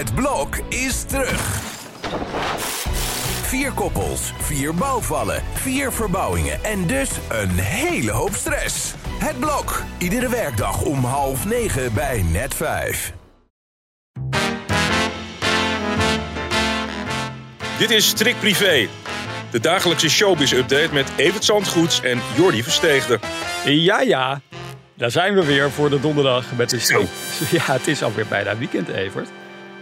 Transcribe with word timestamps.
Het 0.00 0.14
blok 0.14 0.56
is 0.68 1.02
terug. 1.02 1.40
Vier 3.42 3.72
koppels, 3.72 4.32
vier 4.38 4.74
bouwvallen, 4.74 5.42
vier 5.52 5.92
verbouwingen 5.92 6.64
en 6.64 6.86
dus 6.86 7.10
een 7.28 7.50
hele 7.50 8.10
hoop 8.10 8.34
stress. 8.34 8.94
Het 9.18 9.38
blok, 9.38 9.82
iedere 9.98 10.28
werkdag 10.28 10.82
om 10.82 11.04
half 11.04 11.44
negen 11.44 11.94
bij 11.94 12.22
net 12.22 12.54
vijf. 12.54 13.12
Dit 17.78 17.90
is 17.90 18.08
Strik 18.08 18.38
Privé, 18.38 18.88
de 19.50 19.60
dagelijkse 19.60 20.10
showbiz-update 20.10 20.92
met 20.92 21.12
Evert 21.16 21.44
Zandgoeds 21.44 22.02
en 22.02 22.20
Jordi 22.36 22.62
Versteegde. 22.62 23.18
Ja, 23.64 24.00
ja. 24.00 24.40
Daar 24.94 25.10
zijn 25.10 25.34
we 25.34 25.44
weer 25.44 25.70
voor 25.70 25.90
de 25.90 26.00
donderdag 26.00 26.44
met 26.56 26.70
de 26.70 26.80
Zo. 26.80 27.00
Ja, 27.56 27.72
het 27.72 27.88
is 27.88 28.02
alweer 28.02 28.26
bijna 28.26 28.56
weekend, 28.56 28.88
Evert. 28.88 29.28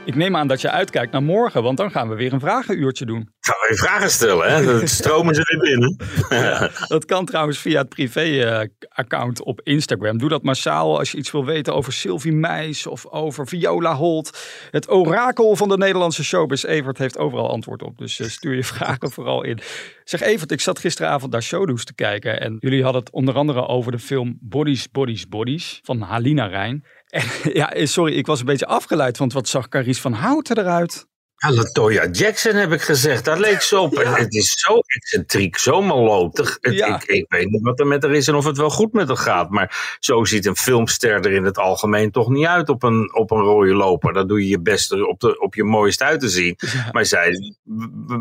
Ik 0.05 0.15
neem 0.15 0.37
aan 0.37 0.49
dat 0.49 0.61
je 0.61 0.71
uitkijkt 0.71 1.13
naar 1.13 1.23
morgen, 1.23 1.63
want 1.63 1.77
dan 1.77 1.91
gaan 1.91 2.09
we 2.09 2.15
weer 2.15 2.33
een 2.33 2.41
vragenuurtje 2.41 3.07
doen. 3.07 3.29
Gaan 3.41 3.57
we 3.61 3.67
weer 3.69 3.79
vragen 3.79 4.11
stellen, 4.11 4.53
hè? 4.53 4.65
Dan 4.65 4.89
stromen 4.99 5.35
ze 5.35 5.43
weer 5.45 5.61
binnen. 5.61 5.97
Dat 6.95 7.05
kan 7.05 7.25
trouwens 7.25 7.59
via 7.59 7.81
het 7.81 7.89
privé-account 7.89 9.43
op 9.43 9.61
Instagram. 9.63 10.19
Doe 10.19 10.29
dat 10.29 10.43
massaal 10.43 10.99
als 10.99 11.11
je 11.11 11.19
iets 11.19 11.31
wil 11.31 11.45
weten 11.45 11.75
over 11.75 11.93
Sylvie 11.93 12.33
Meis 12.33 12.87
of 12.87 13.07
over 13.07 13.47
Viola 13.47 13.95
Holt. 13.95 14.39
Het 14.71 14.91
orakel 14.91 15.57
van 15.57 15.69
de 15.69 15.77
Nederlandse 15.77 16.25
showbiz. 16.25 16.65
Evert 16.65 16.99
heeft 16.99 17.19
overal 17.19 17.51
antwoord 17.51 17.83
op, 17.83 17.99
dus 17.99 18.21
eh, 18.21 18.27
stuur 18.29 18.55
je 18.55 18.65
vragen 18.75 19.11
vooral 19.11 19.45
in. 19.45 19.59
Zeg 20.05 20.21
Evert, 20.21 20.53
ik 20.53 20.61
zat 20.61 20.79
gisteravond 20.79 21.33
naar 21.33 21.43
Showdoes 21.43 21.85
te 21.85 21.95
kijken 21.95 22.41
en 22.41 22.57
jullie 22.61 22.83
hadden 22.83 23.01
het 23.01 23.13
onder 23.13 23.35
andere 23.35 23.67
over 23.67 23.93
de 23.93 23.99
film 23.99 24.39
Bodies, 24.41 24.91
Bodies, 24.91 25.29
Bodies 25.29 25.81
van 25.83 26.01
Halina 26.01 26.47
Rijn. 26.47 26.85
En 27.09 27.25
ja, 27.61 27.87
sorry, 27.87 28.13
ik 28.15 28.27
was 28.27 28.41
een 28.41 28.47
beetje 28.47 28.67
afgeleid, 28.67 29.19
want 29.19 29.33
wat 29.33 29.49
zag 29.49 29.69
Carice 29.69 30.01
van 30.01 30.13
Houten 30.13 30.59
eruit? 30.59 31.08
Ja, 31.39 31.53
Latoya 31.53 32.07
Jackson 32.11 32.55
heb 32.55 32.73
ik 32.73 32.81
gezegd. 32.83 33.25
Dat 33.25 33.39
leek 33.39 33.61
zo 33.61 33.83
op. 33.83 33.93
Ja. 34.03 34.15
Het 34.15 34.35
is 34.35 34.53
zo 34.61 34.79
excentriek, 34.87 35.59
zo 35.59 35.83
malotig. 35.83 36.59
Het- 36.61 36.75
Ja. 36.75 36.95
ik, 36.95 37.05
ik 37.05 37.25
weet 37.29 37.51
niet 37.51 37.63
wat 37.63 37.81
er 37.81 37.87
met 37.87 38.03
haar 38.03 38.13
is 38.15 38.29
en 38.29 38.35
of 38.35 38.45
het 38.45 38.57
wel 38.57 38.71
goed 38.71 38.93
met 38.93 39.09
haar 39.09 39.17
gaat. 39.17 39.51
Maar 39.51 39.97
zo 40.01 40.25
ziet 40.25 40.47
een 40.47 40.57
filmster 40.57 41.11
er 41.11 41.33
in 41.33 41.45
het 41.45 41.59
algemeen 41.59 42.11
toch 42.11 42.29
niet 42.29 42.47
uit 42.47 42.69
op 42.69 42.83
een, 42.83 43.15
op 43.15 43.31
een 43.31 43.41
rode 43.41 43.75
loper. 43.75 44.13
Dan 44.13 44.27
doe 44.27 44.41
je 44.43 44.49
je 44.49 44.61
best 44.61 44.93
op, 44.93 45.21
de, 45.21 45.41
op 45.41 45.55
je 45.55 45.65
mooist 45.65 46.03
uit 46.03 46.21
te 46.21 46.29
zien. 46.29 46.57
Maar 46.93 47.07
zij 47.07 47.33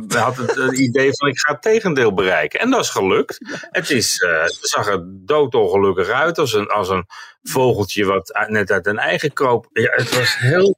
had 0.07 0.37
het 0.37 0.57
eh, 0.57 0.79
idee 0.79 1.09
van 1.13 1.27
ik 1.27 1.39
ga 1.39 1.51
het 1.53 1.61
tegendeel 1.61 2.13
bereiken. 2.13 2.59
En 2.59 2.69
dat 2.69 2.79
is 2.83 2.89
gelukt. 2.89 3.37
Het, 3.71 3.89
is, 3.89 4.15
het 4.43 4.57
zag 4.61 4.87
er 4.87 5.03
doodongelukkig 5.07 6.09
uit 6.09 6.37
als 6.37 6.53
een, 6.53 6.67
als 6.67 6.89
een 6.89 7.05
vogeltje 7.43 8.05
wat 8.05 8.45
net 8.47 8.71
uit 8.71 8.85
een 8.87 8.97
eigen 8.99 9.33
kroop. 9.33 9.67
Ja, 9.73 9.91
het 9.95 10.17
was 10.17 10.37
heel... 10.37 10.77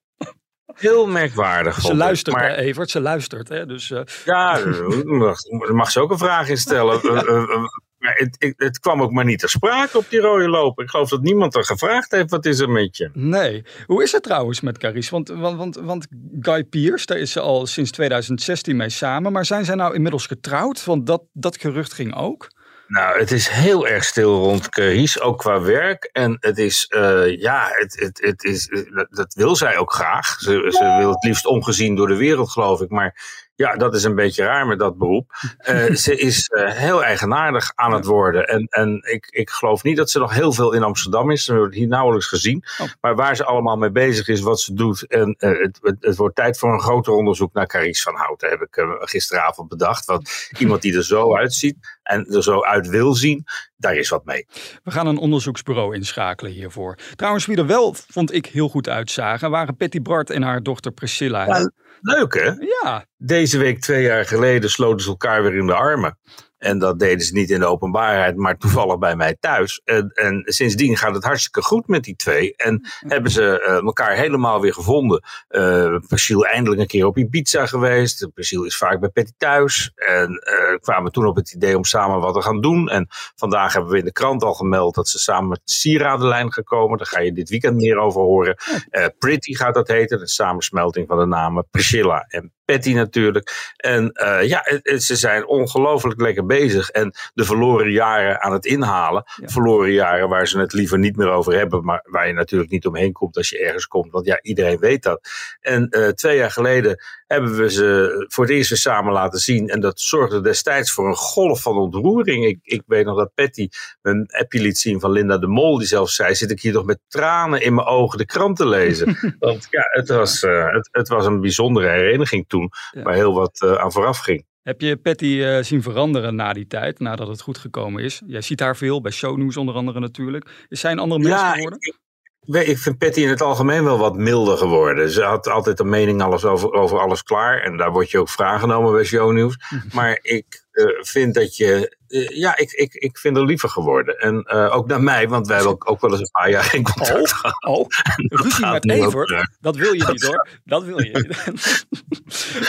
Heel 0.79 1.07
merkwaardig. 1.07 1.81
Ze 1.81 1.95
luistert, 1.95 2.35
Maar- 2.35 2.55
Evert, 2.55 2.89
ze 2.89 3.01
luistert. 3.01 3.49
Hè? 3.49 3.65
Dus 3.65 3.91
eh, 3.91 4.01
ja, 4.25 4.53
daar 4.59 5.75
mag, 5.75 5.91
ze 5.91 5.99
ook 5.99 6.11
een 6.11 6.17
vraag 6.17 6.49
in 6.49 6.57
stellen. 6.57 7.01
Eh, 7.09 7.17
eh, 7.17 7.63
maar 7.97 8.15
het, 8.17 8.35
het, 8.39 8.53
het 8.57 8.79
kwam 8.79 9.01
ook 9.01 9.11
maar 9.11 9.25
niet 9.25 9.39
ter 9.39 9.49
sprake 9.49 9.97
op 9.97 10.05
die 10.09 10.19
rode 10.19 10.47
loper. 10.49 10.83
Ik 10.83 10.89
geloof 10.89 11.09
dat 11.09 11.21
niemand 11.21 11.55
er 11.55 11.65
gevraagd 11.65 12.11
heeft: 12.11 12.29
wat 12.29 12.45
is 12.45 12.59
er 12.59 12.69
met 12.69 12.97
je? 12.97 13.09
Nee. 13.13 13.63
Hoe 13.85 14.03
is 14.03 14.11
het 14.11 14.23
trouwens 14.23 14.61
met 14.61 14.77
Carice? 14.77 15.11
Want, 15.11 15.27
want, 15.27 15.57
want, 15.57 15.75
want 15.75 16.07
Guy 16.39 16.63
Pearce, 16.63 17.05
daar 17.05 17.17
is 17.17 17.31
ze 17.31 17.39
al 17.39 17.65
sinds 17.67 17.91
2016 17.91 18.75
mee 18.75 18.89
samen. 18.89 19.31
Maar 19.31 19.45
zijn 19.45 19.65
zij 19.65 19.75
nou 19.75 19.93
inmiddels 19.95 20.27
getrouwd? 20.27 20.85
Want 20.85 21.05
dat, 21.05 21.23
dat 21.33 21.57
gerucht 21.57 21.93
ging 21.93 22.15
ook. 22.15 22.47
Nou, 22.89 23.19
het 23.19 23.31
is 23.31 23.47
heel 23.47 23.87
erg 23.87 24.03
stil 24.03 24.37
rond 24.37 24.69
Carice, 24.69 25.21
ook 25.21 25.37
qua 25.37 25.61
werk. 25.61 26.09
En 26.11 26.37
het 26.39 26.57
is, 26.57 26.85
eh, 26.85 27.39
ja, 27.39 27.67
het, 27.71 27.99
het, 27.99 28.21
het 28.21 28.43
is, 28.43 28.67
eh, 28.67 28.95
dat, 28.95 29.07
dat 29.09 29.33
wil 29.33 29.55
zij 29.55 29.77
ook 29.77 29.93
graag. 29.93 30.39
Ze, 30.39 30.67
ze 30.69 30.95
wil 30.99 31.09
het 31.09 31.23
liefst 31.23 31.45
ongezien 31.45 31.95
door 31.95 32.07
de 32.07 32.15
wereld, 32.15 32.51
geloof 32.51 32.81
ik. 32.81 32.89
Maar 32.89 33.15
ja, 33.59 33.75
dat 33.75 33.95
is 33.95 34.03
een 34.03 34.15
beetje 34.15 34.43
raar 34.43 34.67
met 34.67 34.79
dat 34.79 34.97
beroep. 34.97 35.31
Eh, 35.57 35.93
ze 36.05 36.15
is 36.15 36.47
eh, 36.47 36.71
heel 36.71 37.03
eigenaardig 37.03 37.71
aan 37.75 37.93
het 37.93 38.05
worden. 38.05 38.47
En, 38.47 38.67
en 38.69 39.01
ik, 39.03 39.27
ik 39.29 39.49
geloof 39.49 39.83
niet 39.83 39.97
dat 39.97 40.09
ze 40.09 40.19
nog 40.19 40.33
heel 40.33 40.53
veel 40.53 40.73
in 40.73 40.83
Amsterdam 40.83 41.31
is. 41.31 41.43
Ze 41.43 41.55
wordt 41.55 41.75
hier 41.75 41.87
nauwelijks 41.87 42.27
gezien. 42.27 42.63
Oh. 42.77 42.87
Maar 43.01 43.15
waar 43.15 43.35
ze 43.35 43.45
allemaal 43.45 43.77
mee 43.77 43.91
bezig 43.91 44.27
is, 44.27 44.41
wat 44.41 44.59
ze 44.59 44.73
doet. 44.73 45.07
En 45.07 45.35
eh, 45.39 45.49
het, 45.49 45.79
het, 45.81 45.95
het 45.99 46.15
wordt 46.17 46.35
tijd 46.35 46.57
voor 46.57 46.73
een 46.73 46.81
groter 46.81 47.13
onderzoek 47.13 47.53
naar 47.53 47.67
Carice 47.67 48.01
van 48.01 48.15
Houten. 48.15 48.49
Heb 48.49 48.61
ik 48.61 48.85
gisteravond 48.99 49.69
bedacht. 49.69 50.05
Want 50.05 50.29
iemand 50.59 50.81
die 50.81 50.95
er 50.95 51.05
zo 51.05 51.35
uitziet 51.35 51.77
en 52.03 52.25
er 52.25 52.43
zo 52.43 52.63
uit 52.63 52.87
wil 52.87 53.13
zien, 53.13 53.45
daar 53.79 53.95
is 53.95 54.09
wat 54.09 54.25
mee. 54.25 54.45
We 54.83 54.91
gaan 54.91 55.07
een 55.07 55.17
onderzoeksbureau 55.17 55.95
inschakelen 55.95 56.51
hiervoor. 56.51 56.97
Trouwens, 57.15 57.45
wie 57.45 57.57
er 57.57 57.67
wel, 57.67 57.95
vond 58.07 58.33
ik, 58.33 58.45
heel 58.45 58.69
goed 58.69 58.89
uitzagen, 58.89 59.49
waren 59.49 59.77
Patty 59.77 60.01
Bart 60.01 60.29
en 60.29 60.41
haar 60.41 60.63
dochter 60.63 60.91
Priscilla. 60.91 61.45
Ja. 61.45 61.71
Leuk 62.01 62.33
hè? 62.33 62.51
Ja, 62.83 63.05
Deze 63.17 63.57
week, 63.57 63.79
twee 63.79 64.03
jaar 64.03 64.25
geleden, 64.25 64.69
sloten 64.69 65.03
ze 65.03 65.09
elkaar 65.09 65.43
weer 65.43 65.55
in 65.55 65.65
de 65.65 65.73
armen. 65.73 66.17
En 66.59 66.79
dat 66.79 66.99
deden 66.99 67.25
ze 67.25 67.33
niet 67.33 67.49
in 67.49 67.59
de 67.59 67.65
openbaarheid, 67.65 68.35
maar 68.35 68.57
toevallig 68.57 68.97
bij 68.97 69.15
mij 69.15 69.37
thuis. 69.39 69.81
En, 69.85 70.11
en 70.13 70.41
sindsdien 70.45 70.97
gaat 70.97 71.15
het 71.15 71.23
hartstikke 71.23 71.61
goed 71.61 71.87
met 71.87 72.03
die 72.03 72.15
twee. 72.15 72.55
En 72.55 72.87
hebben 72.99 73.31
ze 73.31 73.61
eh, 73.61 73.73
elkaar 73.73 74.15
helemaal 74.15 74.61
weer 74.61 74.73
gevonden. 74.73 75.23
Eh 75.47 75.95
Persiel 76.07 76.45
eindelijk 76.45 76.81
een 76.81 76.87
keer 76.87 77.05
op 77.05 77.17
Ibiza 77.17 77.65
geweest. 77.65 78.29
Persiel 78.33 78.63
is 78.63 78.77
vaak 78.77 78.99
bij 78.99 79.09
Petty 79.09 79.31
thuis. 79.37 79.91
En 79.95 80.29
eh, 80.29 80.79
kwamen 80.79 81.11
toen 81.11 81.25
op 81.25 81.35
het 81.35 81.53
idee 81.53 81.77
om 81.77 81.83
samen 81.83 82.19
wat 82.19 82.33
te 82.33 82.41
gaan 82.41 82.61
doen. 82.61 82.89
En 82.89 83.07
vandaag 83.35 83.73
hebben 83.73 83.91
we 83.91 83.97
in 83.97 84.05
de 84.05 84.11
krant 84.11 84.43
al 84.43 84.53
gemeld 84.53 84.95
dat 84.95 85.07
ze 85.07 85.19
samen 85.19 85.49
met 85.49 85.61
de 85.63 85.71
sieradenlijn 85.71 86.53
gaan 86.53 86.63
komen. 86.63 86.97
Daar 86.97 87.07
ga 87.07 87.19
je 87.19 87.33
dit 87.33 87.49
weekend 87.49 87.75
meer 87.75 87.97
over 87.97 88.21
horen. 88.21 88.55
Eh, 88.89 89.05
Pretty 89.19 89.53
gaat 89.53 89.73
dat 89.73 89.87
heten. 89.87 90.19
De 90.19 90.27
samensmelting 90.27 91.07
van 91.07 91.19
de 91.19 91.25
namen 91.25 91.67
Priscilla 91.71 92.25
en 92.27 92.53
Patty 92.73 92.93
natuurlijk. 92.93 93.73
En 93.77 94.11
eh, 94.11 94.47
ja, 94.47 94.59
het- 94.63 94.79
het- 94.83 95.03
ze 95.03 95.15
zijn 95.15 95.47
ongelooflijk 95.47 96.21
lekker 96.21 96.45
bezig. 96.45 96.89
En 96.89 97.13
de 97.33 97.43
verloren 97.45 97.91
jaren 97.91 98.41
aan 98.41 98.53
het 98.53 98.65
inhalen. 98.65 99.23
Ja. 99.35 99.47
Verloren 99.47 99.91
jaren 99.91 100.29
waar 100.29 100.47
ze 100.47 100.59
het 100.59 100.73
liever 100.73 100.99
niet 100.99 101.15
meer 101.15 101.29
over 101.29 101.53
hebben. 101.53 101.83
Maar 101.83 102.01
waar 102.03 102.27
je 102.27 102.33
natuurlijk 102.33 102.71
niet 102.71 102.85
omheen 102.85 103.11
komt 103.11 103.37
als 103.37 103.49
je 103.49 103.59
ergens 103.59 103.87
komt. 103.87 104.11
Want 104.11 104.25
ja, 104.25 104.39
iedereen 104.41 104.79
weet 104.79 105.03
dat. 105.03 105.29
En 105.61 105.89
eh, 105.89 106.07
twee 106.07 106.37
jaar 106.37 106.51
geleden 106.51 107.03
hebben 107.33 107.57
we 107.57 107.71
ze 107.71 108.25
voor 108.27 108.43
het 108.43 108.53
eerst 108.53 108.69
weer 108.69 108.79
samen 108.79 109.13
laten 109.13 109.39
zien. 109.39 109.69
En 109.69 109.79
dat 109.79 109.99
zorgde 109.99 110.41
destijds 110.41 110.91
voor 110.91 111.07
een 111.07 111.15
golf 111.15 111.61
van 111.61 111.77
ontroering. 111.77 112.45
Ik, 112.45 112.59
ik 112.63 112.81
weet 112.85 113.05
nog 113.05 113.17
dat 113.17 113.31
Patty 113.35 113.67
een 114.01 114.25
appje 114.27 114.61
liet 114.61 114.77
zien 114.77 114.99
van 114.99 115.11
Linda 115.11 115.37
de 115.37 115.47
Mol. 115.47 115.77
Die 115.77 115.87
zelfs 115.87 116.15
zei, 116.15 116.35
zit 116.35 116.51
ik 116.51 116.61
hier 116.61 116.73
toch 116.73 116.85
met 116.85 116.99
tranen 117.07 117.61
in 117.61 117.73
mijn 117.73 117.87
ogen 117.87 118.17
de 118.17 118.25
krant 118.25 118.57
te 118.57 118.67
lezen. 118.67 119.17
Want 119.39 119.67
ja, 119.69 119.81
het 119.89 120.09
was, 120.09 120.43
eh, 120.43 120.71
het, 120.71 120.89
het 120.91 121.07
was 121.07 121.25
een 121.25 121.41
bijzondere 121.41 121.87
hereniging 121.87 122.47
toen. 122.47 122.69
Ja. 122.91 123.01
Waar 123.01 123.13
heel 123.13 123.33
wat 123.33 123.61
eh, 123.61 123.73
aan 123.73 123.91
vooraf 123.91 124.19
ging. 124.19 124.45
heb 124.61 124.81
je 124.81 124.97
Patty 124.97 125.41
eh, 125.41 125.63
zien 125.63 125.81
veranderen 125.81 126.35
na 126.35 126.53
die 126.53 126.67
tijd, 126.67 126.99
nadat 126.99 127.27
het 127.27 127.41
goed 127.41 127.57
gekomen 127.57 128.03
is? 128.03 128.21
Jij 128.25 128.41
ziet 128.41 128.59
haar 128.59 128.77
veel, 128.77 129.01
bij 129.01 129.11
shownews 129.11 129.57
onder 129.57 129.75
andere 129.75 129.99
natuurlijk. 129.99 130.65
Is 130.67 130.79
zij 130.79 130.91
een 130.91 130.99
andere 130.99 131.21
mens 131.21 131.41
Ja, 131.41 131.51
geworden? 131.53 131.79
ik, 131.81 131.97
ik, 132.45 132.77
vind 132.77 132.97
Patty 132.97 133.21
in 133.21 133.29
het 133.29 133.41
algemeen 133.41 133.83
wel 133.83 133.97
wat 133.97 134.15
milder 134.15 134.57
geworden. 134.57 135.09
Ze 135.09 135.21
had 135.21 135.47
altijd 135.47 135.79
een 135.79 135.89
mening 135.89 136.21
alles 136.21 136.45
over, 136.45 136.71
over 136.71 136.99
alles 136.99 137.23
klaar. 137.23 137.61
En 137.61 137.77
daar 137.77 137.91
word 137.91 138.11
je 138.11 138.19
ook 138.19 138.29
voor 138.29 138.45
aangenomen 138.45 138.91
bij 138.91 139.03
shownieuws. 139.03 139.57
Maar 139.93 140.19
ik 140.21 140.65
eh, 140.71 140.85
vind 141.01 141.33
dat 141.33 141.57
je... 141.57 141.97
eh, 142.09 142.27
ja, 142.27 142.57
ik, 142.57 142.71
ik, 142.71 142.93
ik 142.93 143.17
vind 143.17 143.37
er 143.37 143.45
liever 143.45 143.69
geworden. 143.69 144.17
En 144.17 144.43
eh, 144.43 144.75
ook 144.75 144.87
naar 144.87 145.03
mij, 145.03 145.27
want 145.27 145.47
wij 145.47 145.55
hebben 145.55 145.73
ook, 145.73 145.89
ook 145.89 146.01
wel 146.01 146.11
eens 146.11 146.19
een 146.19 146.31
paar 146.31 146.49
jaar 146.49 146.63
geen 146.63 146.83
contact 146.83 147.33
gehad. 147.33 147.65
Oh, 147.65 147.87
ruzie 148.27 148.65
met 148.71 148.89
Evert? 148.89 149.49
Dat 149.59 149.75
wil 149.75 149.93
je 149.93 150.05
niet 150.11 150.23
hoor. 150.23 150.47
Dat 150.65 150.83
wil 150.83 151.03
je 151.03 151.11
niet. 151.11 151.85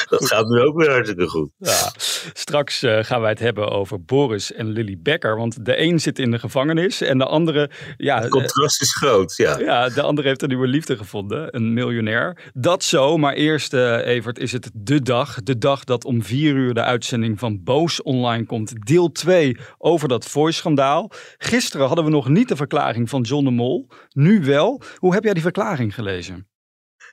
Dat 0.08 0.26
gaat 0.32 0.46
nu 0.46 0.60
ook 0.60 0.76
weer 0.76 0.90
hartstikke 0.90 1.28
goed. 1.28 1.50
Ja, 1.58 1.92
straks 2.32 2.82
eh, 2.82 3.04
gaan 3.04 3.20
wij 3.20 3.30
het 3.30 3.38
hebben 3.38 3.70
over 3.70 4.04
Boris 4.04 4.52
en 4.52 4.66
Lily 4.66 4.98
Becker. 5.02 5.36
Want 5.36 5.64
de 5.64 5.80
een 5.80 6.00
zit 6.00 6.18
in 6.18 6.30
de 6.30 6.38
gevangenis 6.38 7.00
en 7.00 7.18
de 7.18 7.26
andere... 7.26 7.70
Ja, 7.96 8.20
Het 8.20 8.30
contrast 8.30 8.82
is 8.82 8.96
groot, 8.96 9.36
ja. 9.36 9.58
ja, 9.58 9.88
de 9.88 10.02
andere 10.02 10.28
heeft 10.28 10.42
een 10.42 10.48
nieuwe 10.48 10.66
liefde 10.66 10.96
gevonden, 10.96 11.56
een 11.56 11.72
miljonair. 11.74 12.50
Dat 12.54 12.84
zo, 12.84 13.16
maar 13.16 13.34
eerst 13.34 13.72
Evert 13.72 14.38
is 14.38 14.52
het 14.52 14.70
de 14.74 15.02
dag. 15.02 15.42
De 15.42 15.58
dag 15.58 15.84
dat 15.84 16.04
om 16.04 16.22
vier 16.22 16.54
uur 16.54 16.74
de 16.74 16.82
uitzending 16.82 17.38
van 17.38 17.62
Boos 17.64 18.02
online 18.02 18.46
komt. 18.46 18.86
Deel 18.86 19.12
2 19.12 19.29
over 19.78 20.08
dat 20.08 20.24
voice-schandaal. 20.24 21.10
Gisteren 21.38 21.86
hadden 21.86 22.04
we 22.04 22.10
nog 22.10 22.28
niet 22.28 22.48
de 22.48 22.56
verklaring 22.56 23.08
van 23.08 23.22
John 23.22 23.44
de 23.44 23.50
Mol. 23.50 23.88
Nu 24.08 24.44
wel. 24.44 24.82
Hoe 24.96 25.14
heb 25.14 25.24
jij 25.24 25.32
die 25.32 25.42
verklaring 25.42 25.94
gelezen? 25.94 26.48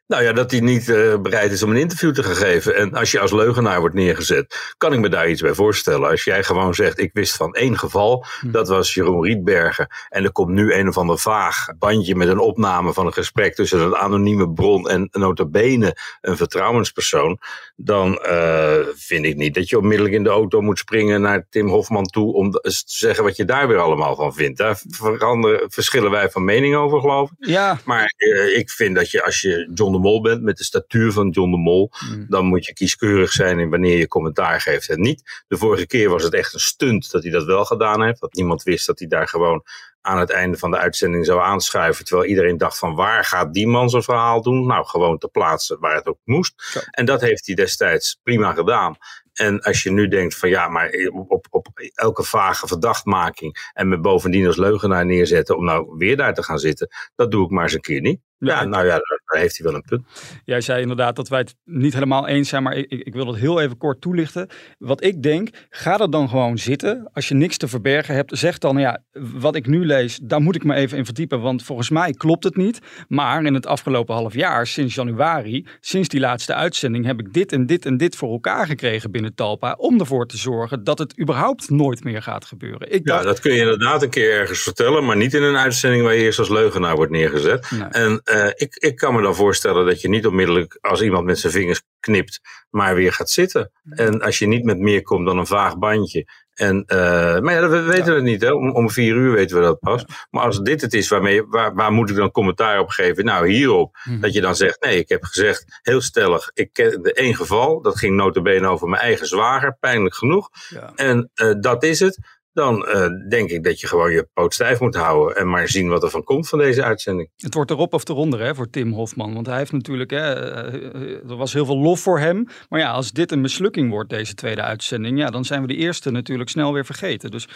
Nou 0.07 0.23
ja, 0.23 0.33
dat 0.33 0.51
hij 0.51 0.59
niet 0.59 0.89
eh, 0.89 1.17
bereid 1.21 1.51
is 1.51 1.63
om 1.63 1.69
een 1.69 1.77
interview 1.77 2.13
te 2.13 2.23
gaan 2.23 2.35
geven. 2.35 2.75
En 2.75 2.93
als 2.93 3.11
je 3.11 3.19
als 3.19 3.31
leugenaar 3.31 3.79
wordt 3.79 3.95
neergezet, 3.95 4.73
kan 4.77 4.93
ik 4.93 4.99
me 4.99 5.09
daar 5.09 5.29
iets 5.29 5.41
bij 5.41 5.53
voorstellen. 5.53 6.09
Als 6.09 6.23
jij 6.23 6.43
gewoon 6.43 6.73
zegt, 6.75 6.99
ik 6.99 7.09
wist 7.13 7.35
van 7.35 7.53
één 7.53 7.77
geval, 7.77 8.25
Hm. 8.39 8.51
dat 8.51 8.67
was 8.67 8.93
Jeroen 8.93 9.23
Rietbergen. 9.23 9.87
En 10.09 10.23
er 10.23 10.31
komt 10.31 10.49
nu 10.49 10.73
een 10.73 10.87
of 10.87 10.97
ander 10.97 11.19
vaag 11.19 11.65
bandje 11.79 12.15
met 12.15 12.27
een 12.27 12.39
opname 12.39 12.93
van 12.93 13.05
een 13.05 13.13
gesprek 13.13 13.55
tussen 13.55 13.79
een 13.79 13.95
anonieme 13.95 14.51
bron 14.51 14.89
en 14.89 15.09
nota 15.11 15.45
bene 15.45 15.97
een 16.21 16.37
vertrouwenspersoon. 16.37 17.39
Dan 17.75 18.17
eh, 18.21 18.77
vind 18.95 19.25
ik 19.25 19.35
niet 19.35 19.53
dat 19.53 19.69
je 19.69 19.77
onmiddellijk 19.77 20.15
in 20.15 20.23
de 20.23 20.29
auto 20.29 20.61
moet 20.61 20.77
springen 20.79 21.21
naar 21.21 21.47
Tim 21.49 21.67
Hofman 21.67 22.05
toe 22.05 22.33
om 22.33 22.51
te 22.51 22.81
zeggen 22.85 23.23
wat 23.23 23.35
je 23.35 23.45
daar 23.45 23.67
weer 23.67 23.77
allemaal 23.79 24.15
van 24.15 24.33
vindt. 24.33 24.57
Daar 24.57 24.81
veranderen, 24.89 25.71
verschillen 25.71 26.11
wij 26.11 26.29
van 26.29 26.43
mening 26.45 26.75
over, 26.75 26.99
geloof 26.99 27.29
ik. 27.37 27.47
Ja, 27.47 27.79
Maar 27.85 28.13
eh, 28.17 28.57
ik 28.57 28.69
vind 28.69 28.95
dat 28.95 29.11
je 29.11 29.23
als 29.23 29.41
je 29.41 29.69
John 29.77 29.91
de 29.91 29.99
Mol 29.99 30.21
bent, 30.21 30.41
met 30.41 30.57
de 30.57 30.63
statuur 30.63 31.11
van 31.11 31.29
John 31.29 31.51
de 31.51 31.57
Mol, 31.57 31.91
Mm. 32.11 32.25
dan 32.29 32.45
moet 32.45 32.65
je 32.65 32.73
kieskeurig 32.73 33.31
zijn 33.31 33.59
in 33.59 33.69
wanneer 33.69 33.97
je 33.97 34.07
commentaar 34.07 34.61
geeft 34.61 34.89
en 34.89 35.01
niet. 35.01 35.43
De 35.47 35.57
vorige 35.57 35.87
keer 35.87 36.09
was 36.09 36.23
het 36.23 36.33
echt 36.33 36.53
een 36.53 36.59
stunt 36.59 37.11
dat 37.11 37.23
hij 37.23 37.31
dat 37.31 37.45
wel 37.45 37.65
gedaan 37.65 38.03
heeft. 38.03 38.19
Dat 38.21 38.33
niemand 38.33 38.63
wist 38.63 38.85
dat 38.87 38.99
hij 38.99 39.07
daar 39.07 39.27
gewoon 39.27 39.63
aan 40.01 40.19
het 40.19 40.29
einde 40.29 40.57
van 40.57 40.71
de 40.71 40.77
uitzending 40.77 41.25
zou 41.25 41.41
aanschuiven. 41.41 42.05
Terwijl 42.05 42.29
iedereen 42.29 42.57
dacht 42.57 42.77
van 42.77 42.95
waar 42.95 43.23
gaat 43.25 43.53
die 43.53 43.67
man 43.67 43.89
zijn 43.89 44.03
verhaal 44.03 44.41
doen? 44.41 44.67
Nou, 44.67 44.85
gewoon 44.85 45.17
te 45.17 45.27
plaatsen 45.27 45.79
waar 45.79 45.95
het 45.95 46.05
ook 46.07 46.19
moest. 46.23 46.53
Zo. 46.71 46.79
En 46.91 47.05
dat 47.05 47.21
heeft 47.21 47.45
hij 47.45 47.55
destijds 47.55 48.19
prima 48.23 48.53
gedaan. 48.53 48.95
En 49.33 49.61
als 49.61 49.83
je 49.83 49.91
nu 49.91 50.07
denkt 50.07 50.35
van 50.35 50.49
ja, 50.49 50.67
maar 50.67 50.89
op, 51.27 51.47
op 51.49 51.67
elke 51.93 52.23
vage 52.23 52.67
verdachtmaking 52.67 53.71
en 53.73 53.87
me 53.87 53.99
bovendien 53.99 54.47
als 54.47 54.57
leugenaar 54.57 55.05
neerzetten 55.05 55.57
om 55.57 55.63
nou 55.65 55.95
weer 55.97 56.17
daar 56.17 56.33
te 56.33 56.43
gaan 56.43 56.59
zitten, 56.59 56.87
dat 57.15 57.31
doe 57.31 57.45
ik 57.45 57.51
maar 57.51 57.63
eens 57.63 57.73
een 57.73 57.81
keer 57.81 58.01
niet. 58.01 58.19
Ja, 58.39 58.63
nou 58.63 58.85
ja, 58.85 58.99
daar 59.25 59.41
heeft 59.41 59.57
hij 59.57 59.65
wel 59.65 59.75
een 59.75 59.83
punt. 59.87 60.05
Jij 60.45 60.61
zei 60.61 60.81
inderdaad 60.81 61.15
dat 61.15 61.27
wij 61.27 61.39
het 61.39 61.55
niet 61.63 61.93
helemaal 61.93 62.27
eens 62.27 62.49
zijn, 62.49 62.63
maar 62.63 62.75
ik, 62.75 62.91
ik 62.91 63.13
wil 63.13 63.27
het 63.27 63.35
heel 63.35 63.61
even 63.61 63.77
kort 63.77 64.01
toelichten. 64.01 64.47
Wat 64.77 65.03
ik 65.03 65.23
denk, 65.23 65.49
ga 65.69 65.99
er 65.99 66.09
dan 66.09 66.29
gewoon 66.29 66.57
zitten. 66.57 67.09
Als 67.13 67.27
je 67.27 67.35
niks 67.35 67.57
te 67.57 67.67
verbergen 67.67 68.15
hebt, 68.15 68.37
zeg 68.37 68.57
dan, 68.57 68.77
ja, 68.77 69.03
wat 69.33 69.55
ik 69.55 69.67
nu 69.67 69.85
lees, 69.85 70.19
daar 70.23 70.41
moet 70.41 70.55
ik 70.55 70.63
me 70.63 70.75
even 70.75 70.97
in 70.97 71.05
verdiepen, 71.05 71.41
want 71.41 71.63
volgens 71.63 71.89
mij 71.89 72.11
klopt 72.11 72.43
het 72.43 72.55
niet. 72.55 72.79
Maar 73.07 73.45
in 73.45 73.53
het 73.53 73.65
afgelopen 73.65 74.15
half 74.15 74.33
jaar, 74.33 74.67
sinds 74.67 74.95
januari, 74.95 75.67
sinds 75.79 76.07
die 76.07 76.19
laatste 76.19 76.53
uitzending, 76.53 77.05
heb 77.05 77.19
ik 77.19 77.33
dit 77.33 77.51
en 77.51 77.65
dit 77.65 77.85
en 77.85 77.97
dit 77.97 78.15
voor 78.15 78.31
elkaar 78.31 78.65
gekregen 78.65 79.11
binnen 79.11 79.35
Talpa, 79.35 79.75
om 79.77 79.99
ervoor 79.99 80.27
te 80.27 80.37
zorgen 80.37 80.83
dat 80.83 80.99
het 80.99 81.19
überhaupt 81.19 81.69
nooit 81.69 82.03
meer 82.03 82.21
gaat 82.21 82.45
gebeuren. 82.45 82.91
Ik 82.91 83.07
Ja, 83.07 83.13
dacht, 83.13 83.23
dat 83.23 83.39
kun 83.39 83.53
je 83.53 83.59
inderdaad 83.59 84.03
een 84.03 84.09
keer 84.09 84.31
ergens 84.31 84.61
vertellen, 84.61 85.05
maar 85.05 85.17
niet 85.17 85.33
in 85.33 85.43
een 85.43 85.57
uitzending 85.57 86.03
waar 86.03 86.13
je 86.13 86.21
eerst 86.21 86.39
als 86.39 86.49
leugenaar 86.49 86.95
wordt 86.95 87.11
neergezet. 87.11 87.71
Nee. 87.71 87.87
En 87.87 88.21
eh, 88.27 88.47
ik, 88.55 88.75
ik 88.75 88.95
kan 88.95 89.13
me 89.15 89.21
dan 89.21 89.35
voorstellen 89.35 89.85
dat 89.85 90.01
je 90.01 90.09
niet 90.09 90.25
onmiddellijk 90.25 90.77
als 90.81 91.01
iemand 91.01 91.25
met 91.25 91.39
zijn 91.39 91.53
vingers 91.53 91.81
knipt, 91.99 92.39
maar 92.69 92.95
weer 92.95 93.13
gaat 93.13 93.29
zitten. 93.29 93.71
En 93.89 94.21
als 94.21 94.39
je 94.39 94.47
niet 94.47 94.63
met 94.63 94.77
meer 94.77 95.01
komt 95.01 95.25
dan 95.25 95.37
een 95.37 95.47
vaag 95.47 95.77
bandje. 95.77 96.25
En, 96.53 96.83
eh, 96.85 97.39
maar 97.39 97.53
ja, 97.53 97.69
we 97.69 97.81
weten 97.81 98.13
het 98.15 98.23
niet, 98.23 98.41
hè? 98.41 98.51
Om, 98.51 98.71
om 98.71 98.89
vier 98.89 99.15
uur 99.15 99.31
weten 99.31 99.57
we 99.57 99.63
dat 99.63 99.79
pas. 99.79 100.05
Maar 100.29 100.43
als 100.43 100.59
dit 100.59 100.81
het 100.81 100.93
is, 100.93 101.07
waarmee, 101.07 101.43
waar, 101.43 101.73
waar 101.73 101.91
moet 101.91 102.09
ik 102.09 102.15
dan 102.15 102.31
commentaar 102.31 102.79
op 102.79 102.89
geven? 102.89 103.25
Nou, 103.25 103.49
hierop. 103.49 103.97
Mhm. 104.03 104.19
Dat 104.19 104.33
je 104.33 104.41
dan 104.41 104.55
zegt, 104.55 104.81
nee, 104.83 104.99
ik 104.99 105.09
heb 105.09 105.23
gezegd, 105.23 105.79
heel 105.81 106.01
stellig, 106.01 106.51
ik 106.53 106.73
ken 106.73 107.01
de 107.01 107.13
één 107.13 107.35
geval, 107.35 107.81
dat 107.81 107.97
ging 107.97 108.15
notabene 108.15 108.67
over 108.67 108.87
mijn 108.87 109.01
eigen 109.01 109.27
zwager, 109.27 109.77
pijnlijk 109.79 110.15
genoeg. 110.15 110.49
ja. 110.69 110.91
En 110.95 111.29
eh, 111.33 111.53
dat 111.59 111.83
is 111.83 111.99
het. 111.99 112.36
Dan 112.57 112.85
eh, 112.85 113.07
denk 113.29 113.49
ik 113.49 113.63
dat 113.63 113.79
je 113.79 113.87
gewoon 113.87 114.11
je 114.11 114.27
poot 114.33 114.53
stijf 114.53 114.79
moet 114.79 114.95
houden 114.95 115.35
en 115.35 115.49
maar 115.49 115.67
zien 115.67 115.89
wat 115.89 116.03
er 116.03 116.09
van 116.09 116.23
komt 116.23 116.49
van 116.49 116.59
deze 116.59 116.83
uitzending. 116.83 117.29
Het 117.37 117.53
wordt 117.53 117.71
erop 117.71 117.93
of 117.93 118.09
eronder 118.09 118.39
hè, 118.39 118.55
voor 118.55 118.69
Tim 118.69 118.93
Hofman. 118.93 119.33
Want 119.33 119.47
hij 119.47 119.57
heeft 119.57 119.71
natuurlijk, 119.71 120.11
hè, 120.11 120.33
eh, 120.33 120.73
eh, 120.73 121.29
er 121.29 121.35
was 121.35 121.53
heel 121.53 121.65
veel 121.65 121.77
lof 121.77 121.99
voor 121.99 122.19
hem. 122.19 122.47
Maar 122.69 122.79
ja, 122.79 122.91
als 122.91 123.11
dit 123.11 123.31
een 123.31 123.41
mislukking 123.41 123.89
wordt, 123.89 124.09
deze 124.09 124.33
tweede 124.33 124.61
uitzending, 124.61 125.19
ja, 125.19 125.29
dan 125.29 125.45
zijn 125.45 125.61
we 125.61 125.67
de 125.67 125.75
eerste 125.75 126.11
natuurlijk 126.11 126.49
snel 126.49 126.73
weer 126.73 126.85
vergeten. 126.85 127.31
Dus 127.31 127.47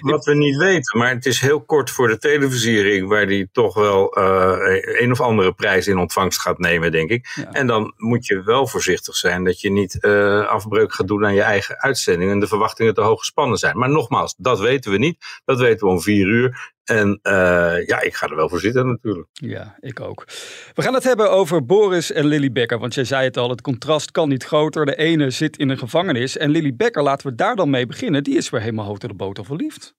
Wat 0.00 0.24
we 0.24 0.34
niet 0.34 0.56
weten, 0.56 0.98
maar 0.98 1.10
het 1.10 1.26
is 1.26 1.40
heel 1.40 1.60
kort 1.60 1.90
voor 1.90 2.08
de 2.08 2.18
televisiering, 2.18 3.08
waar 3.08 3.26
die 3.26 3.48
toch 3.52 3.74
wel 3.74 4.18
een 5.00 5.10
of 5.10 5.20
andere 5.20 5.52
prijs 5.52 5.86
in 5.86 5.98
ontvangst 5.98 6.40
gaat 6.40 6.58
nemen, 6.58 6.92
denk 6.92 7.10
ik. 7.10 7.32
Ja. 7.34 7.52
En 7.52 7.66
dan 7.66 7.92
moet 7.96 8.26
je 8.26 8.42
wel 8.42 8.66
voorzichtig 8.66 9.16
zijn 9.16 9.44
dat 9.44 9.60
je 9.60 9.70
niet 9.70 10.00
afbreuk 10.48 10.94
gaat 10.94 11.08
doen 11.08 11.24
aan 11.24 11.34
je 11.34 11.42
eigen 11.42 11.80
uitzending 11.80 12.30
en 12.30 12.40
de 12.40 12.46
verwachtingen 12.46 12.94
te 12.94 13.00
hoog 13.00 13.18
gespannen 13.18 13.58
zijn. 13.58 13.78
Maar 13.78 13.90
nogmaals, 13.90 14.34
dat 14.46 14.60
weten 14.60 14.90
we 14.90 14.98
niet. 14.98 15.16
Dat 15.44 15.58
weten 15.58 15.86
we 15.86 15.92
om 15.92 16.00
vier 16.00 16.26
uur. 16.26 16.74
En 16.84 17.18
eh, 17.22 17.86
ja, 17.86 18.00
ik 18.00 18.14
ga 18.14 18.26
er 18.26 18.36
wel 18.36 18.48
voor 18.48 18.60
zitten 18.60 18.86
natuurlijk. 18.86 19.28
ja, 19.32 19.76
ik 19.80 20.00
ook. 20.00 20.24
We 20.74 20.82
gaan 20.82 20.94
het 20.94 21.04
hebben 21.04 21.30
over 21.30 21.64
Boris 21.64 22.12
en 22.12 22.26
Lily 22.26 22.52
Becker. 22.52 22.78
Want 22.78 22.94
jij 22.94 23.04
zei 23.04 23.24
het 23.24 23.36
al, 23.36 23.50
het 23.50 23.60
contrast 23.60 24.10
kan 24.10 24.28
niet 24.28 24.44
groter. 24.44 24.86
De 24.86 24.96
ene 24.96 25.30
zit 25.30 25.56
in 25.56 25.68
een 25.68 25.78
gevangenis. 25.78 26.36
En 26.36 26.50
Lily 26.50 26.76
Becker, 26.76 27.02
laten 27.02 27.28
we 27.28 27.34
daar 27.34 27.56
dan 27.56 27.70
mee 27.70 27.86
beginnen. 27.86 28.24
Die 28.24 28.36
is 28.36 28.50
weer 28.50 28.60
helemaal 28.60 28.86
hoog 28.86 28.98
de 28.98 29.14
boter 29.14 29.44
verliefd. 29.44 29.94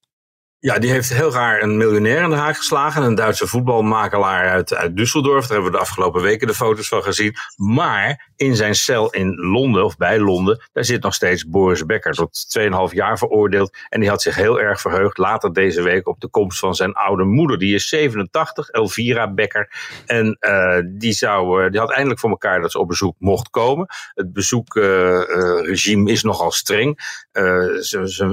Ja, 0.60 0.80
die 0.80 0.92
heeft 0.92 1.14
heel 1.14 1.32
raar 1.32 1.62
een 1.62 1.78
miljonair 1.78 2.24
in 2.24 2.30
de 2.30 2.36
haak 2.36 2.56
geslagen. 2.56 3.04
Een 3.04 3.16
Duitse 3.16 3.48
voetbalmakelaar 3.48 4.50
uit, 4.50 4.90
Düsseldorf. 4.92 5.48
Daar 5.48 5.48
hebben 5.48 5.64
we 5.64 5.72
de 5.72 5.78
afgelopen 5.78 6.22
weken 6.22 6.48
de 6.48 6.54
foto's 6.54 6.88
van 6.88 7.04
gezien. 7.04 7.36
Maar 7.56 8.32
in 8.36 8.56
zijn 8.56 8.76
cel 8.76 9.10
in 9.10 9.36
Londen, 9.36 9.86
of 9.86 9.98
bij 9.98 10.20
Londen, 10.20 10.62
daar 10.74 10.84
zit 10.84 11.04
nog 11.04 11.14
steeds 11.14 11.50
Boris 11.50 11.86
Becker. 11.86 12.14
Tot 12.14 12.60
2,5 12.90 12.94
jaar 12.94 13.18
veroordeeld. 13.18 13.78
En 13.90 14.00
die 14.00 14.10
had 14.10 14.22
zich 14.22 14.36
heel 14.36 14.60
erg 14.60 14.82
verheugd 14.82 15.18
later 15.18 15.54
deze 15.54 15.82
week 15.82 16.08
op 16.08 16.20
de 16.20 16.30
komst 16.30 16.60
van 16.60 16.76
zijn 16.76 16.94
oude 16.94 17.24
moeder. 17.24 17.58
Die 17.58 17.76
is 17.76 17.88
87, 17.88 18.70
Elvira 18.70 19.34
Becker. 19.34 19.72
En 20.06 20.38
eh, 20.40 20.80
die, 20.86 21.14
zou, 21.14 21.64
eh, 21.64 21.72
die 21.72 21.80
had 21.80 21.92
eindelijk 21.92 22.20
voor 22.20 22.30
elkaar 22.30 22.62
dat 22.62 22.72
ze 22.72 22.80
op 22.80 22.88
bezoek 22.88 23.16
mocht 23.20 23.50
komen. 23.50 23.88
Het 24.14 24.34
bezoekregime 24.34 26.12
is 26.12 26.24
nogal 26.24 26.52
streng. 26.52 27.22
Eh, 27.32 27.66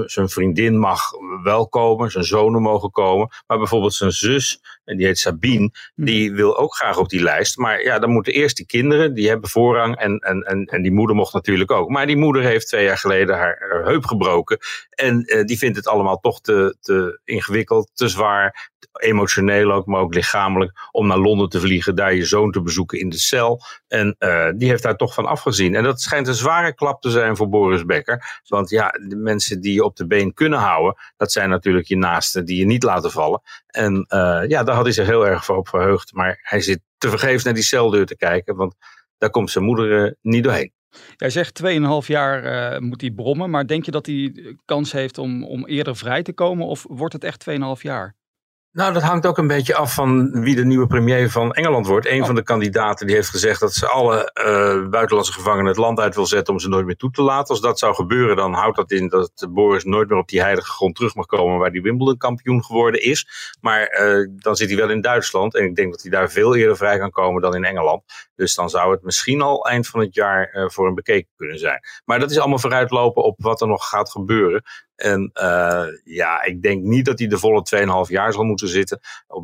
zijn 0.06 0.29
vriendin 0.29 0.79
mag 0.79 1.00
wel 1.43 1.69
komen, 1.69 2.11
zijn 2.14 2.43
zonen 2.43 2.62
mogen 2.62 2.90
komen. 2.90 3.28
Maar 3.46 3.58
bijvoorbeeld 3.58 3.94
zijn 3.94 4.12
zus, 4.12 4.61
en 4.85 4.97
die 4.97 5.07
heet 5.07 5.19
Sabine, 5.19 5.71
die 5.95 6.33
wil 6.33 6.59
ook 6.59 6.75
graag 6.75 6.99
op 6.99 7.09
die 7.09 7.23
lijst. 7.23 7.57
Maar 7.57 7.83
ja, 7.83 7.99
dan 7.99 8.11
moeten 8.11 8.33
eerst 8.33 8.57
die 8.57 8.67
kinderen, 8.67 9.15
die 9.15 9.29
hebben 9.29 9.51
voorrang. 9.51 9.97
En, 9.97 10.19
en, 10.19 10.43
en, 10.43 10.65
en 10.65 10.83
die 10.83 10.93
moeder 10.93 11.17
mocht 11.17 11.33
natuurlijk 11.33 11.71
ook. 11.71 11.89
Maar 11.89 12.07
die 12.07 12.17
moeder 12.17 12.43
heeft 12.43 12.69
twee 12.69 12.85
jaar 12.85 12.99
geleden 12.99 13.37
haar, 13.37 13.67
haar 13.71 13.85
heup 13.85 14.05
gebroken. 14.05 14.59
En 14.91 15.23
eh, 15.23 15.45
die 15.45 15.59
vindt 15.59 15.77
het 15.77 15.89
allemaal 15.89 16.21
toch 16.21 16.41
te, 16.41 16.77
te 16.81 17.21
ingewikkeld, 17.25 17.91
te 17.95 18.09
zwaar. 18.09 18.73
Emotioneel 19.01 19.73
ook, 19.73 19.87
maar 19.87 20.01
ook 20.01 20.15
lichamelijk. 20.15 20.73
Om 20.91 21.07
naar 21.07 21.19
Londen 21.19 21.49
te 21.49 21.61
vliegen, 21.61 21.95
daar 21.95 22.15
je 22.15 22.25
zoon 22.25 22.51
te 22.51 22.63
bezoeken 22.63 22.99
in 22.99 23.09
de 23.09 23.19
cel. 23.19 23.61
En 23.89 24.17
eh, 24.19 24.49
die 24.57 24.69
heeft 24.69 24.83
daar 24.83 24.97
toch 24.97 25.15
van 25.15 25.27
afgezien. 25.27 25.75
En 25.75 25.83
dat 25.85 26.01
schijnt 26.01 26.29
een 26.29 26.35
zware 26.35 26.75
klap 26.75 27.01
te 27.01 27.11
zijn 27.11 27.37
voor 27.37 27.49
Boris 27.49 27.85
Becker. 27.85 28.43
Want 28.49 28.71
ja, 28.71 28.89
de 29.09 29.17
mensen 29.17 29.61
die 29.61 29.75
je 29.75 29.85
op 29.85 29.97
de 29.97 30.07
been 30.07 30.35
kunnen 30.35 30.59
houden, 30.59 30.97
dat 31.17 31.33
zijn 31.33 31.49
natuurlijk 31.49 31.87
je 31.87 31.97
naasten 31.97 32.45
die 32.45 32.59
je 32.59 32.67
niet 32.67 32.83
laten 32.83 33.11
vallen. 33.11 33.43
En 33.75 34.05
eh, 34.09 34.43
ja, 34.49 34.62
daar 34.62 34.75
had 34.75 34.85
hij 34.85 34.93
zich 34.93 35.06
heel 35.06 35.26
erg 35.26 35.44
voor 35.44 35.56
op 35.56 35.69
verheugd. 35.69 36.12
Maar 36.12 36.41
hij 36.43 36.61
zit 36.61 36.81
tevergeefs 36.99 37.44
naar 37.44 37.55
die 37.55 37.62
celdeur 37.62 38.06
te 38.06 38.17
kijken, 38.17 38.56
want 38.56 38.75
daar 39.19 39.31
komt 39.31 39.50
zijn 39.50 39.65
moeder 39.65 40.05
eh, 40.05 40.12
niet 40.21 40.44
doorheen. 40.44 40.73
Jij 41.17 41.31
zegt 41.31 41.62
2,5 41.62 42.06
jaar 42.06 42.44
eh, 42.44 42.81
moet 42.81 43.00
hij 43.00 43.11
brommen. 43.11 43.50
Maar 43.50 43.67
denk 43.67 43.85
je 43.85 43.91
dat 43.91 44.06
hij 44.06 44.56
kans 44.65 44.93
heeft 44.93 45.19
om, 45.19 45.44
om 45.44 45.67
eerder 45.67 45.97
vrij 45.97 46.23
te 46.23 46.32
komen? 46.32 46.67
Of 46.67 46.85
wordt 46.88 47.12
het 47.12 47.25
echt 47.25 47.47
2,5 47.50 47.56
jaar? 47.81 48.15
Nou, 48.75 48.93
dat 48.93 49.03
hangt 49.03 49.26
ook 49.26 49.38
een 49.38 49.47
beetje 49.47 49.75
af 49.75 49.94
van 49.94 50.41
wie 50.41 50.55
de 50.55 50.65
nieuwe 50.65 50.87
premier 50.87 51.31
van 51.31 51.53
Engeland 51.53 51.87
wordt. 51.87 52.06
Een 52.06 52.21
Oh. 52.21 52.26
van 52.26 52.35
de 52.35 52.43
kandidaten 52.43 53.06
die 53.06 53.17
heeft 53.17 53.29
gezegd 53.29 53.61
dat 53.61 53.75
ze 53.75 53.88
alle 53.88 54.32
eh, 54.32 54.88
buitenlandse 54.88 55.32
gevangenen 55.32 55.67
het 55.67 55.76
land 55.76 56.00
uit 56.00 56.15
wil 56.15 56.26
zetten 56.26 56.53
om 56.53 56.61
ze 56.61 56.69
nooit 56.69 56.87
meer 56.87 56.97
toe 56.97 57.11
te 57.11 57.23
laten. 57.23 57.49
Als 57.49 57.61
dat 57.61 57.78
zou 57.78 57.95
gebeuren, 57.95 58.37
dan 58.37 58.52
houdt 58.52 58.76
dat 58.76 58.90
in 58.90 59.09
dat 59.09 59.47
Boris 59.50 59.85
nooit 59.85 60.09
meer 60.09 60.19
op 60.19 60.28
die 60.28 60.40
heilige 60.40 60.71
grond 60.71 60.95
terug 60.95 61.14
mag 61.14 61.26
komen 61.26 61.59
waar 61.59 61.71
die 61.71 61.83
Wimbledon 61.83 62.16
kampioen 62.16 62.64
geworden 62.64 63.02
is. 63.02 63.26
Maar 63.61 63.83
eh, 63.83 64.28
dan 64.37 64.57
zit 64.57 64.69
hij 64.69 64.76
wel 64.76 64.90
in 64.90 65.00
Duitsland 65.00 65.54
en 65.54 65.64
ik 65.64 65.75
denk 65.75 65.90
dat 65.90 66.02
hij 66.02 66.11
daar 66.11 66.31
veel 66.31 66.57
eerder 66.57 66.76
vrij 66.76 66.99
kan 66.99 67.11
komen 67.11 67.43
dan 67.43 67.54
in 67.54 67.64
Engeland. 67.64 68.02
Dus 68.35 68.54
dan 68.54 68.71
zou 68.71 68.93
het 68.93 69.02
misschien 69.02 69.43
al 69.43 69.66
eind 69.66 69.87
van 69.87 70.00
het 70.00 70.14
jaar 70.14 70.49
eh, 70.49 70.69
voor 70.69 70.87
hem 70.87 70.95
bekeken 70.95 71.31
kunnen 71.37 71.59
zijn. 71.59 71.81
Maar 72.04 72.19
dat 72.19 72.31
is 72.31 72.38
allemaal 72.38 72.59
vooruitlopen 72.59 73.23
op 73.23 73.35
wat 73.43 73.61
er 73.61 73.69
nog 73.69 73.88
gaat 73.88 74.11
gebeuren. 74.11 74.62
En 74.97 75.31
eh, 75.33 75.85
ja, 76.05 76.43
ik 76.43 76.63
denk 76.63 76.83
niet 76.83 77.05
dat 77.05 77.19
hij 77.19 77.29
de 77.29 77.39
volle 77.39 77.67
2,5 78.07 78.11
jaar 78.11 78.33
zal 78.33 78.45
moeten 78.45 78.69
zitten. 78.69 79.01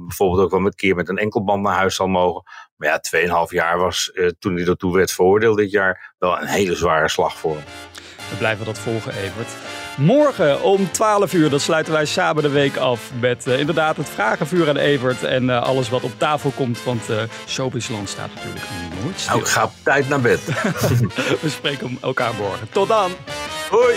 Bijvoorbeeld 0.07 0.43
ook 0.43 0.51
wel 0.51 0.61
een 0.61 0.75
keer 0.75 0.95
met 0.95 1.09
een 1.09 1.19
enkelband 1.19 1.63
naar 1.63 1.77
huis 1.77 1.95
zal 1.95 2.07
mogen. 2.07 2.43
Maar 2.77 2.89
ja, 2.89 3.47
2,5 3.47 3.51
jaar 3.51 3.79
was 3.79 4.11
eh, 4.11 4.29
toen 4.39 4.57
hij 4.57 4.67
ertoe 4.67 4.95
werd 4.95 5.13
veroordeeld 5.13 5.57
dit 5.57 5.71
jaar 5.71 6.15
wel 6.19 6.41
een 6.41 6.47
hele 6.47 6.75
zware 6.75 7.09
slag 7.09 7.39
voor 7.39 7.55
hem. 7.55 7.65
We 8.31 8.37
blijven 8.37 8.65
dat 8.65 8.79
volgen, 8.79 9.13
Evert. 9.13 9.49
Morgen 9.97 10.63
om 10.63 10.91
12 10.93 11.33
uur, 11.33 11.51
dan 11.51 11.61
sluiten 11.61 11.93
wij 11.93 12.05
samen 12.05 12.43
de 12.43 12.49
week 12.49 12.77
af 12.77 13.11
met 13.21 13.47
eh, 13.47 13.59
inderdaad 13.59 13.97
het 13.97 14.09
vragenvuur 14.09 14.69
aan 14.69 14.77
Evert 14.77 15.25
en 15.25 15.51
alles 15.51 15.89
wat 15.89 16.03
op 16.03 16.13
tafel 16.17 16.51
komt. 16.51 16.85
Want 16.85 17.11
uh, 17.11 17.23
Showbizland 17.47 18.09
staat 18.09 18.35
natuurlijk 18.35 18.65
nooit 19.03 19.21
stil. 19.21 19.33
Nou, 19.33 19.45
ik 19.45 19.51
ga 19.51 19.65
op 19.65 19.73
tijd 19.83 20.09
naar 20.09 20.21
bed. 20.21 20.41
We 21.43 21.49
spreken 21.49 21.99
elkaar 22.03 22.35
morgen. 22.35 22.69
Tot 22.71 22.89
dan! 22.89 23.11
Hoi! 23.71 23.95